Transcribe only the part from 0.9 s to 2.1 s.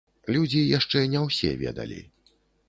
не ўсе ведалі.